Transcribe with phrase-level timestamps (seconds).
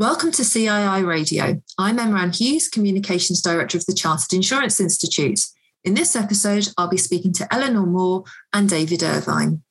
[0.00, 1.60] Welcome to CII Radio.
[1.76, 5.40] I'm Emma Hughes, Communications Director of the Chartered Insurance Institute.
[5.84, 8.24] In this episode, I'll be speaking to Eleanor Moore
[8.54, 9.62] and David Irvine.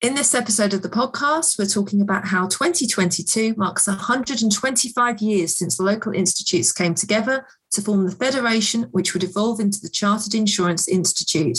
[0.00, 5.76] In this episode of the podcast, we're talking about how 2022 marks 125 years since
[5.76, 10.32] the local institutes came together to form the federation, which would evolve into the Chartered
[10.32, 11.58] Insurance Institute.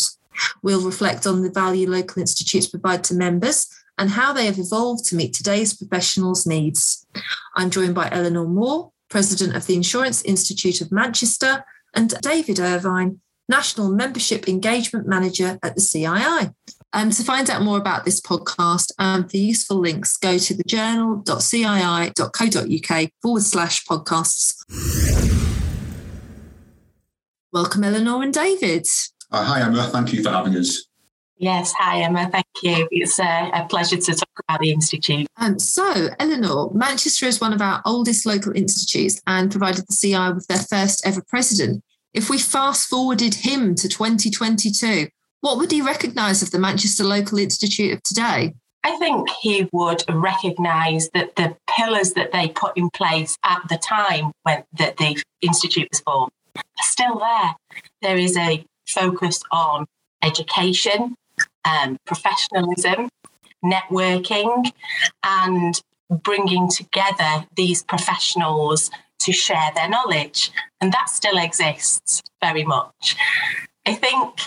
[0.64, 3.68] We'll reflect on the value local institutes provide to members
[4.00, 7.06] and how they have evolved to meet today's professionals' needs.
[7.56, 11.64] I'm joined by Eleanor Moore, President of the Insurance Institute of Manchester,
[11.94, 16.56] and David Irvine, National Membership Engagement Manager at the CII.
[16.94, 23.12] Um, to find out more about this podcast and the useful links, go to thejournal.cii.co.uk
[23.22, 24.56] forward slash podcasts.
[27.54, 28.86] Welcome, Eleanor and David.
[29.32, 29.88] Uh, hi, Emma.
[29.88, 30.86] Thank you for having us.
[31.38, 32.30] Yes, hi Emma.
[32.30, 32.88] Thank you.
[32.92, 35.26] It's uh, a pleasure to talk about the institute.
[35.38, 40.34] Um, so, Eleanor, Manchester is one of our oldest local institutes and provided the CI
[40.34, 41.84] with their first ever president.
[42.14, 45.08] If we fast forwarded him to 2022,
[45.42, 48.54] what would he recognise of the Manchester Local Institute of today?
[48.84, 53.78] I think he would recognise that the pillars that they put in place at the
[53.78, 57.56] time when that the institute was formed are still there.
[58.02, 59.86] There is a focus on
[60.24, 61.16] education,
[61.66, 63.10] um, professionalism,
[63.64, 64.72] networking,
[65.24, 70.52] and bringing together these professionals to share their knowledge.
[70.82, 73.16] And that still exists very much.
[73.86, 74.40] I think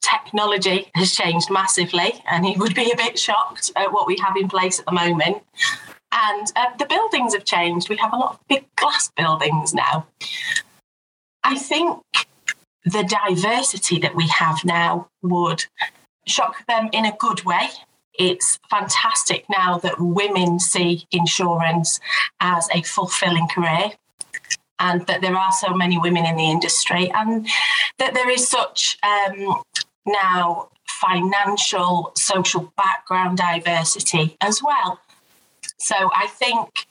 [0.00, 4.36] technology has changed massively, and he would be a bit shocked at what we have
[4.36, 5.42] in place at the moment.
[6.12, 7.88] And uh, the buildings have changed.
[7.88, 10.06] We have a lot of big glass buildings now.
[11.44, 12.02] I think
[12.84, 15.64] the diversity that we have now would
[16.26, 17.68] shock them in a good way.
[18.14, 22.00] It's fantastic now that women see insurance
[22.40, 23.92] as a fulfilling career
[24.80, 27.46] and that there are so many women in the industry and
[27.98, 29.62] that there is such um,
[30.08, 35.00] now financial, social background diversity as well.
[35.78, 36.86] So I think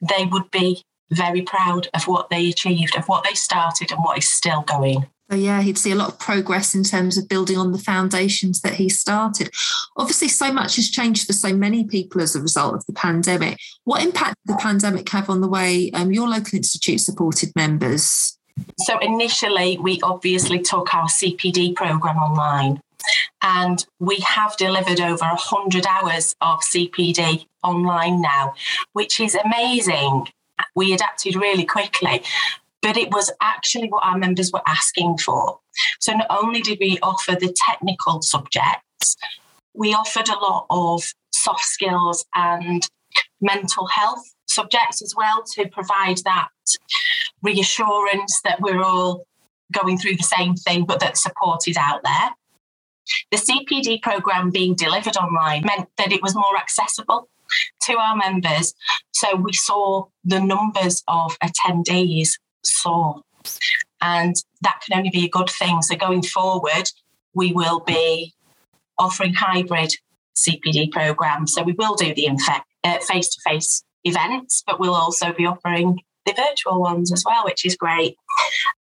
[0.00, 4.18] they would be very proud of what they achieved, of what they started, and what
[4.18, 5.06] is still going.
[5.30, 8.62] So yeah, he'd see a lot of progress in terms of building on the foundations
[8.62, 9.50] that he started.
[9.96, 13.58] Obviously, so much has changed for so many people as a result of the pandemic.
[13.84, 18.37] What impact did the pandemic have on the way um, your local institute supported members?
[18.78, 22.80] So initially, we obviously took our CPD program online.
[23.42, 28.54] And we have delivered over 100 hours of CPD online now,
[28.92, 30.28] which is amazing.
[30.74, 32.22] We adapted really quickly,
[32.82, 35.60] but it was actually what our members were asking for.
[36.00, 39.16] So not only did we offer the technical subjects,
[39.74, 41.02] we offered a lot of
[41.32, 42.88] soft skills and
[43.40, 46.48] mental health subjects as well to provide that
[47.42, 49.26] reassurance that we're all
[49.72, 52.30] going through the same thing, but that support is out there.
[53.30, 57.28] The CPD program being delivered online meant that it was more accessible
[57.82, 58.74] to our members.
[59.12, 63.22] So we saw the numbers of attendees soar.
[64.00, 65.80] And that can only be a good thing.
[65.82, 66.90] So going forward,
[67.34, 68.34] we will be
[68.98, 69.94] offering hybrid
[70.36, 71.54] CPD programs.
[71.54, 72.28] So we will do the
[73.06, 77.64] face to face events, but we'll also be offering the virtual ones as well, which
[77.64, 78.16] is great.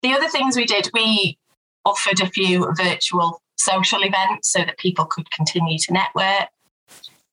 [0.03, 1.39] The other things we did, we
[1.85, 6.49] offered a few virtual social events so that people could continue to network.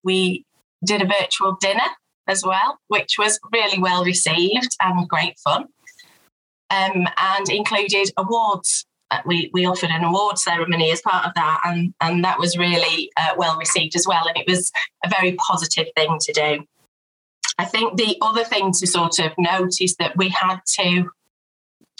[0.03, 0.45] We
[0.85, 1.89] did a virtual dinner
[2.27, 5.65] as well, which was really well received and great fun,
[6.69, 8.85] um, and included awards.
[9.09, 12.57] Uh, we, we offered an award ceremony as part of that, and, and that was
[12.57, 14.25] really uh, well received as well.
[14.27, 14.71] And it was
[15.05, 16.65] a very positive thing to do.
[17.61, 21.11] I think the other thing to sort of note is that we had to,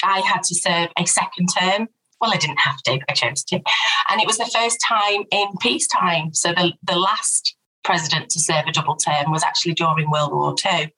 [0.03, 1.87] I had to serve a second term.
[2.19, 3.61] Well, I didn't have to, I chose to.
[4.09, 6.33] And it was the first time in peacetime.
[6.33, 10.55] So the, the last president to serve a double term was actually during World War
[10.65, 10.91] II.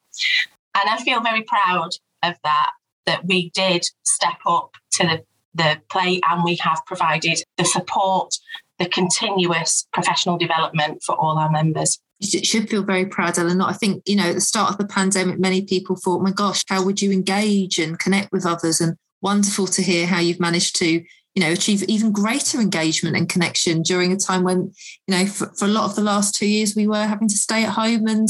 [0.76, 1.90] And I feel very proud
[2.24, 2.72] of that,
[3.06, 5.24] that we did step up to the,
[5.54, 8.34] the plate and we have provided the support,
[8.80, 13.68] the continuous professional development for all our members should feel very proud, Eleanor.
[13.68, 16.64] I think, you know, at the start of the pandemic, many people thought, my gosh,
[16.68, 18.82] how would you engage and connect with others?
[18.82, 21.04] And wonderful to hear how you've managed to
[21.36, 24.72] you know, achieve even greater engagement and connection during a time when,
[25.08, 27.36] you know, for, for a lot of the last two years, we were having to
[27.36, 28.30] stay at home and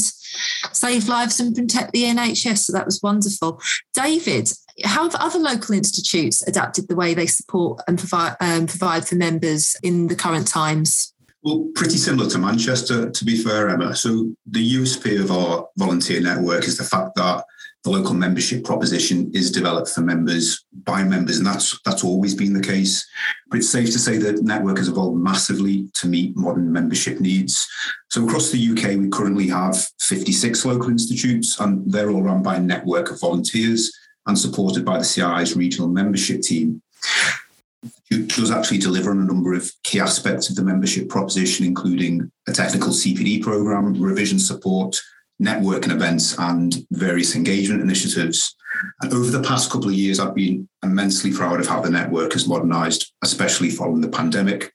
[0.72, 2.58] save lives and protect the NHS.
[2.58, 3.60] So that was wonderful.
[3.92, 4.50] David,
[4.84, 9.16] how have other local institutes adapted the way they support and provide, um, provide for
[9.16, 11.13] members in the current times?
[11.44, 13.94] Well, pretty similar to Manchester, to be fair, Emma.
[13.94, 17.44] So the USP of our volunteer network is the fact that
[17.82, 22.54] the local membership proposition is developed for members by members, and that's that's always been
[22.54, 23.06] the case.
[23.50, 27.68] But it's safe to say that network has evolved massively to meet modern membership needs.
[28.08, 32.56] So across the UK, we currently have 56 local institutes, and they're all run by
[32.56, 33.92] a network of volunteers
[34.26, 36.80] and supported by the CII's regional membership team.
[38.10, 42.52] Does actually deliver on a number of key aspects of the membership proposition, including a
[42.52, 45.00] technical CPD program, revision support,
[45.42, 48.54] networking events, and various engagement initiatives.
[49.00, 52.32] And over the past couple of years, I've been immensely proud of how the network
[52.32, 54.72] has modernised, especially following the pandemic.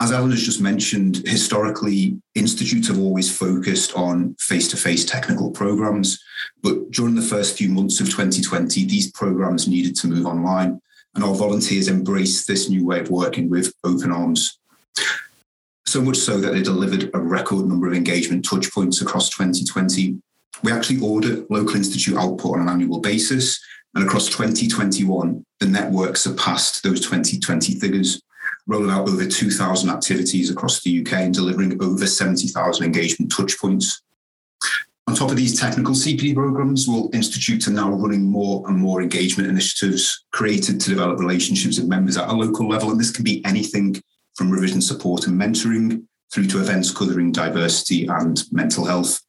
[0.00, 5.50] As Ellen has just mentioned, historically, institutes have always focused on face to face technical
[5.50, 6.22] programs.
[6.62, 10.80] But during the first few months of 2020, these programs needed to move online,
[11.14, 14.58] and our volunteers embraced this new way of working with open arms.
[15.86, 20.20] So much so that they delivered a record number of engagement touchpoints across 2020.
[20.62, 23.58] We actually audit local institute output on an annual basis,
[23.94, 28.20] and across 2021, the network surpassed those 2020 figures
[28.66, 34.00] rolling out over 2,000 activities across the UK and delivering over 70,000 engagement touchpoints.
[35.08, 39.00] On top of these technical CPD programs, we'll institute are now running more and more
[39.00, 42.90] engagement initiatives created to develop relationships with members at a local level.
[42.90, 44.02] And this can be anything
[44.34, 49.22] from revision support and mentoring through to events covering diversity and mental health.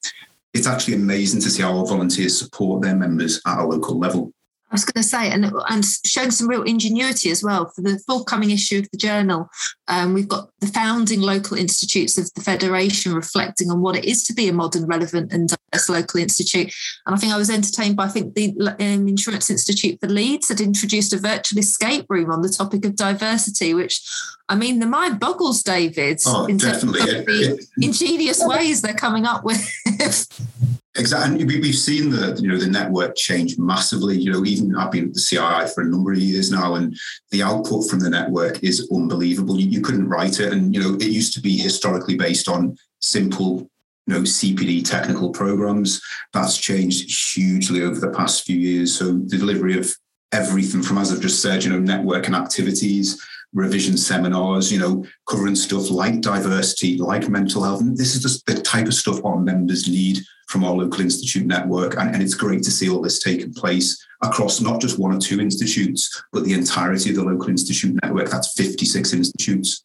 [0.53, 4.33] It's actually amazing to see how our volunteers support their members at a local level.
[4.71, 7.99] I was going to say, and and showing some real ingenuity as well for the
[8.05, 9.49] forthcoming issue of the journal.
[9.87, 14.23] Um, we've got the founding local institutes of the federation reflecting on what it is
[14.25, 16.71] to be a modern, relevant, and diverse local institute.
[17.05, 20.49] And I think I was entertained by I think the um, Insurance Institute for Leeds
[20.49, 24.01] had introduced a virtual escape room on the topic of diversity, which
[24.49, 26.99] I mean, the mind boggles, David, oh, in definitely.
[26.99, 29.67] terms of the ingenious ways they're coming up with.
[30.97, 31.41] Exactly.
[31.41, 34.17] And We've seen the you know the network change massively.
[34.17, 36.97] You know, even I've been at the CII for a number of years now, and
[37.31, 39.59] the output from the network is unbelievable.
[39.59, 42.75] You, you couldn't write it, and you know, it used to be historically based on
[43.01, 43.69] simple
[44.07, 46.01] you know CPD technical programs.
[46.33, 48.97] That's changed hugely over the past few years.
[48.97, 49.95] So the delivery of
[50.31, 53.21] everything from, as I've just said, you know, network and activities,
[53.53, 57.81] revision seminars, you know, covering stuff like diversity, like mental health.
[57.81, 61.45] And this is just the type of stuff our members need from our local institute
[61.45, 61.97] network.
[61.97, 65.19] And, and it's great to see all this taking place across not just one or
[65.19, 68.29] two institutes, but the entirety of the local institute network.
[68.29, 69.83] That's 56 institutes.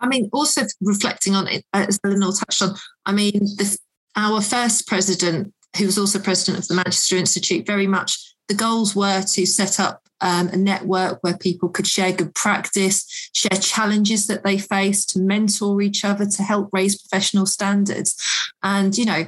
[0.00, 2.74] I mean, also reflecting on it, as Eleanor touched on,
[3.06, 3.78] I mean, this,
[4.16, 8.96] our first president, who was also president of the Manchester Institute, very much the goals
[8.96, 14.26] were to set up um, a network where people could share good practice, share challenges
[14.26, 18.20] that they face, to mentor each other, to help raise professional standards.
[18.60, 19.24] And, you know,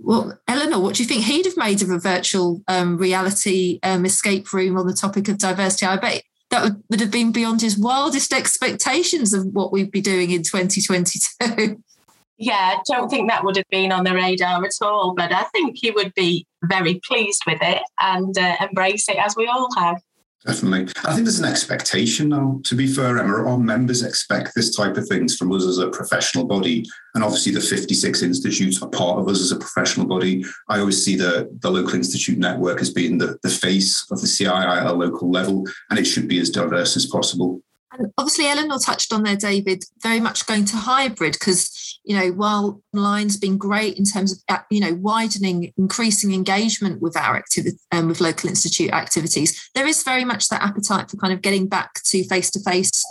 [0.00, 4.04] well, Eleanor, what do you think he'd have made of a virtual um, reality um,
[4.04, 5.86] escape room on the topic of diversity?
[5.86, 10.02] I bet that would, would have been beyond his wildest expectations of what we'd be
[10.02, 11.82] doing in 2022.
[12.40, 15.42] Yeah, I don't think that would have been on the radar at all, but I
[15.46, 19.68] think he would be very pleased with it and uh, embrace it as we all
[19.76, 20.00] have.
[20.46, 20.92] Definitely.
[21.04, 23.44] I think there's an expectation now, to be fair, Emma.
[23.44, 26.84] Our members expect this type of things from us as a professional body.
[27.14, 30.44] And obviously, the 56 institutes are part of us as a professional body.
[30.68, 34.28] I always see the, the local institute network as being the, the face of the
[34.28, 37.60] CII at a local level, and it should be as diverse as possible.
[37.92, 42.30] And obviously, Eleanor touched on there, David, very much going to hybrid because, you know,
[42.30, 47.36] while online's been great in terms of, uh, you know, widening, increasing engagement with our
[47.36, 51.42] activity, um, with local institute activities, there is very much that appetite for kind of
[51.42, 53.04] getting back to face to face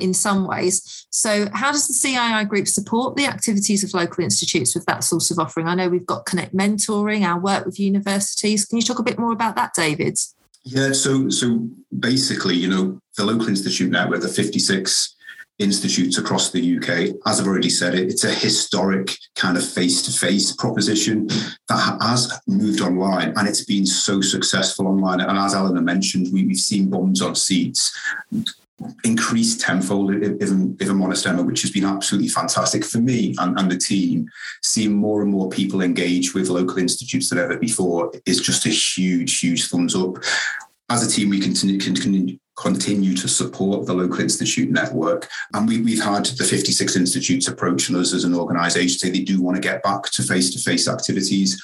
[0.00, 1.06] in some ways.
[1.10, 5.30] So, how does the CII group support the activities of local institutes with that sort
[5.30, 5.66] of offering?
[5.68, 8.64] I know we've got Connect Mentoring, our work with universities.
[8.64, 10.18] Can you talk a bit more about that, David?
[10.64, 11.68] Yeah, so so
[11.98, 15.16] basically, you know, the local institute network, the 56
[15.58, 20.52] institutes across the UK, as I've already said, it, it's a historic kind of face-to-face
[20.52, 21.26] proposition
[21.68, 25.20] that has moved online and it's been so successful online.
[25.20, 27.92] And as Eleanor mentioned, we, have seen bums on seats
[29.04, 33.58] increased tenfold, if, if I'm honest, Emma, which has been absolutely fantastic for me and,
[33.58, 34.28] and the team.
[34.62, 38.70] Seeing more and more people engage with local institutes than ever before is just a
[38.70, 40.18] huge, huge thumbs up.
[40.90, 45.28] As a team, we continue, continue continue to support the local institute network.
[45.54, 49.40] And we, we've had the 56 institutes approaching us as an organisation say they do
[49.40, 51.62] want to get back to face to face activities.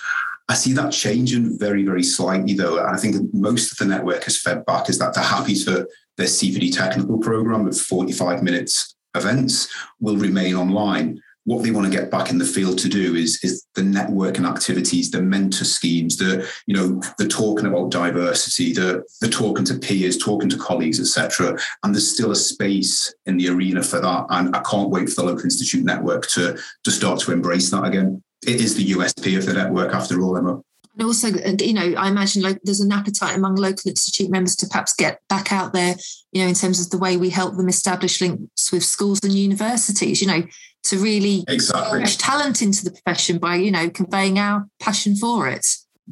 [0.48, 2.78] I see that changing very, very slightly though.
[2.78, 5.88] And I think most of the network has fed back is that they're happy to
[6.16, 9.68] their CPD technical program of 45 minutes events
[10.00, 13.38] will remain online what they want to get back in the field to do is
[13.42, 19.04] is the networking activities, the mentor schemes, the you know the talking about diversity, the
[19.20, 21.58] the talking to peers, talking to colleagues, etc.
[21.82, 24.26] And there's still a space in the arena for that.
[24.30, 27.84] And I can't wait for the local institute network to to start to embrace that
[27.84, 28.22] again.
[28.46, 30.60] It is the USP of the network, after all, Emma.
[30.96, 34.66] And also, you know, I imagine like there's an appetite among local institute members to
[34.66, 35.96] perhaps get back out there,
[36.32, 39.32] you know, in terms of the way we help them establish links with schools and
[39.32, 40.44] universities, you know,
[40.84, 42.00] to really exactly.
[42.00, 45.66] push talent into the profession by, you know, conveying our passion for it.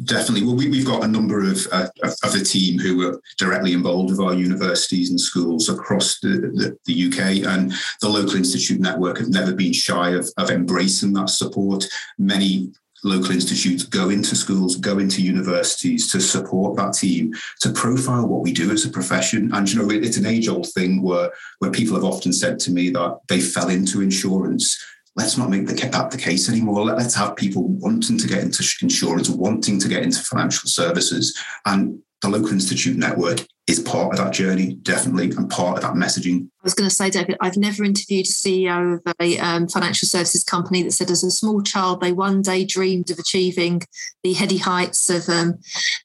[0.04, 0.46] Definitely.
[0.46, 4.10] Well, we, have got a number of, uh, of the team who are directly involved
[4.10, 9.18] with our universities and schools across the, the, the, UK, and the local institute network
[9.18, 11.84] have never been shy of, of embracing that support.
[12.18, 12.72] Many
[13.04, 18.42] local institutes go into schools, go into universities to support that team, to profile what
[18.42, 19.52] we do as a profession.
[19.52, 22.90] And you know, it's an age-old thing where where people have often said to me
[22.90, 24.78] that they fell into insurance.
[25.14, 26.84] Let's not make the, that the case anymore.
[26.84, 31.98] Let's have people wanting to get into insurance, wanting to get into financial services, and
[32.22, 36.44] the local institute network is part of that journey, definitely, and part of that messaging.
[36.44, 40.06] I was going to say, David, I've never interviewed a CEO of a um, financial
[40.06, 43.82] services company that said, as a small child, they one day dreamed of achieving
[44.22, 45.58] the heady heights of um,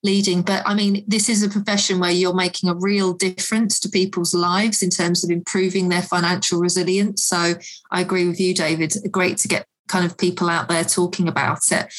[0.04, 0.42] leading.
[0.42, 4.34] But I mean, this is a profession where you're making a real difference to people's
[4.34, 7.24] lives in terms of improving their financial resilience.
[7.24, 7.56] So
[7.92, 8.94] I agree with you, David.
[9.12, 11.94] Great to get kind of people out there talking about it.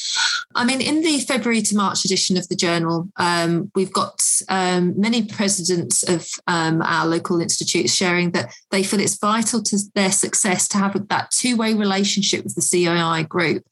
[0.54, 4.98] I mean, in the February to March edition of the journal, um, we've got um,
[4.98, 10.12] many presidents of um, our local institutes sharing that they feel it's vital to their
[10.12, 13.64] success to have that two way relationship with the CII group.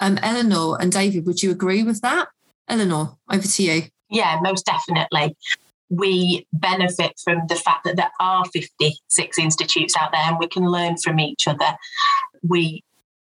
[0.00, 2.28] Um, Eleanor and David, would you agree with that?
[2.68, 3.82] Eleanor, over to you.
[4.10, 5.36] Yeah, most definitely
[5.88, 10.64] we benefit from the fact that there are 56 institutes out there and we can
[10.64, 11.76] learn from each other.
[12.42, 12.82] We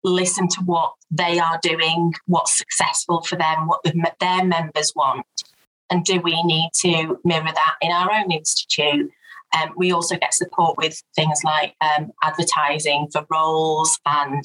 [0.05, 5.27] listen to what they are doing, what's successful for them, what the, their members want.
[5.91, 9.11] And do we need to mirror that in our own institute?
[9.55, 14.43] Um, we also get support with things like um, advertising for roles and,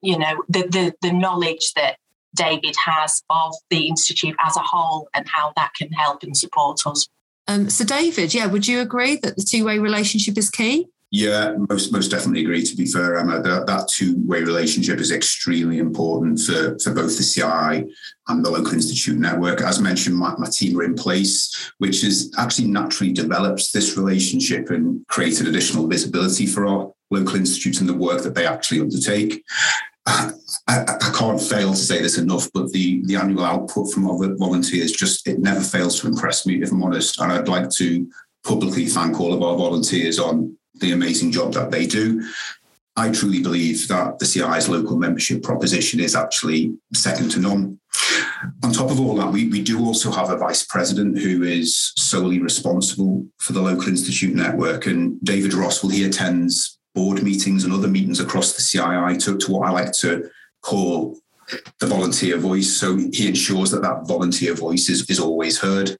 [0.00, 1.96] you know, the, the, the knowledge that
[2.36, 6.86] David has of the institute as a whole and how that can help and support
[6.86, 7.08] us.
[7.48, 10.86] Um, so, David, yeah, would you agree that the two way relationship is key?
[11.12, 12.62] Yeah, most most definitely agree.
[12.62, 17.18] To be fair, Emma, that, that two way relationship is extremely important for, for both
[17.18, 17.92] the CI
[18.28, 19.60] and the local institute network.
[19.60, 24.70] As mentioned, my, my team are in place, which has actually naturally developed this relationship
[24.70, 29.42] and created additional visibility for our local institutes and the work that they actually undertake.
[30.06, 30.32] I,
[30.68, 34.92] I, can't fail to say this enough, but the, the annual output from our volunteers
[34.92, 37.20] just it never fails to impress me, if I'm honest.
[37.20, 38.08] And I'd like to
[38.44, 42.22] publicly thank all of our volunteers on the amazing job that they do.
[42.96, 47.78] I truly believe that the CI's local membership proposition is actually second to none.
[48.62, 51.92] On top of all that, we, we do also have a vice president who is
[51.96, 54.86] solely responsible for the local institute network.
[54.86, 59.38] And David Ross, well, he attends board meetings and other meetings across the CII to,
[59.38, 60.28] to what I like to
[60.62, 61.16] call
[61.78, 62.78] the volunteer voice.
[62.78, 65.96] So he ensures that that volunteer voice is, is always heard.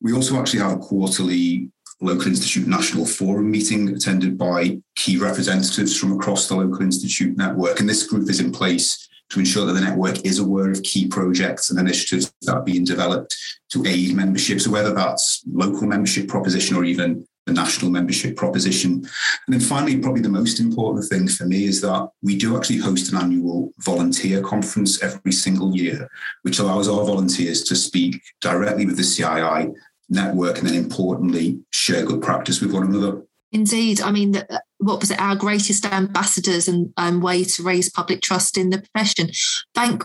[0.00, 1.70] We also actually have a quarterly
[2.02, 7.80] local institute national forum meeting attended by key representatives from across the local institute network.
[7.80, 11.06] And this group is in place to ensure that the network is aware of key
[11.06, 13.34] projects and initiatives that are being developed
[13.70, 14.60] to aid membership.
[14.60, 18.92] So whether that's local membership proposition or even the national membership proposition.
[18.92, 22.78] And then finally, probably the most important thing for me is that we do actually
[22.78, 26.08] host an annual volunteer conference every single year,
[26.42, 29.72] which allows our volunteers to speak directly with the CII
[30.12, 33.22] network and then importantly share good practice with one another.
[33.50, 34.00] Indeed.
[34.00, 34.34] I mean
[34.78, 35.20] what was it?
[35.20, 39.30] Our greatest ambassadors and um, way to raise public trust in the profession.
[39.74, 40.04] Thank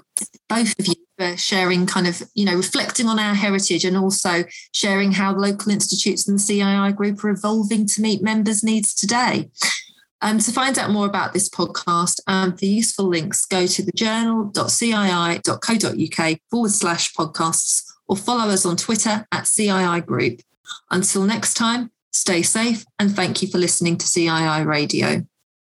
[0.49, 4.43] both of you for sharing kind of you know reflecting on our heritage and also
[4.73, 9.49] sharing how local institutes and the cii group are evolving to meet members needs today.
[10.19, 16.39] Um, to find out more about this podcast and for useful links, go to thejournal.cii.co.uk
[16.49, 20.41] forward slash podcasts or follow us on Twitter at CII Group.
[20.91, 25.25] Until next time, stay safe and thank you for listening to CII Radio.